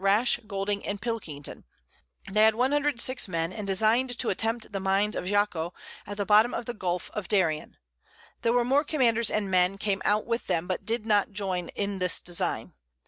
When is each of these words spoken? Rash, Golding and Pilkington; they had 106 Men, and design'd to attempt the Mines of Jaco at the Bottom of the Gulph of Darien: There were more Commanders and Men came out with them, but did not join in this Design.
Rash, 0.03 0.39
Golding 0.47 0.83
and 0.83 0.99
Pilkington; 0.99 1.63
they 2.31 2.41
had 2.43 2.55
106 2.55 3.27
Men, 3.27 3.53
and 3.53 3.67
design'd 3.67 4.17
to 4.17 4.29
attempt 4.31 4.71
the 4.71 4.79
Mines 4.79 5.15
of 5.15 5.25
Jaco 5.25 5.73
at 6.07 6.17
the 6.17 6.25
Bottom 6.25 6.55
of 6.55 6.65
the 6.65 6.73
Gulph 6.73 7.11
of 7.11 7.27
Darien: 7.27 7.77
There 8.41 8.51
were 8.53 8.65
more 8.65 8.83
Commanders 8.83 9.29
and 9.29 9.51
Men 9.51 9.77
came 9.77 10.01
out 10.03 10.25
with 10.25 10.47
them, 10.47 10.65
but 10.65 10.85
did 10.87 11.05
not 11.05 11.33
join 11.33 11.67
in 11.75 11.99
this 11.99 12.19
Design. 12.19 12.73